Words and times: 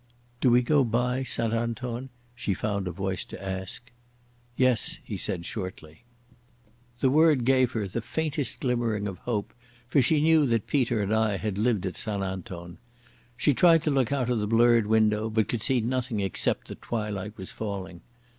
"Do 0.39 0.49
we 0.49 0.63
go 0.63 0.83
by 0.83 1.21
St 1.21 1.53
Anton?" 1.53 2.09
she 2.33 2.55
found 2.55 2.87
voice 2.87 3.23
to 3.25 3.39
ask. 3.39 3.91
"Yes," 4.57 4.97
he 5.03 5.15
said 5.15 5.45
shortly. 5.45 6.05
The 7.01 7.11
word 7.11 7.45
gave 7.45 7.73
her 7.73 7.87
the 7.87 8.01
faintest 8.01 8.61
glimmering 8.61 9.07
of 9.07 9.19
hope, 9.19 9.53
for 9.87 10.01
she 10.01 10.19
knew 10.19 10.47
that 10.47 10.65
Peter 10.65 11.03
and 11.03 11.13
I 11.13 11.37
had 11.37 11.59
lived 11.59 11.85
at 11.85 11.97
St 11.97 12.23
Anton. 12.23 12.79
She 13.37 13.53
tried 13.53 13.83
to 13.83 13.91
look 13.91 14.11
out 14.11 14.31
of 14.31 14.39
the 14.39 14.47
blurred 14.47 14.87
window, 14.87 15.29
but 15.29 15.47
could 15.47 15.61
see 15.61 15.81
nothing 15.81 16.19
except 16.19 16.69
that 16.69 16.81
the 16.81 16.87
twilight 16.87 17.37
was 17.37 17.51
falling. 17.51 18.01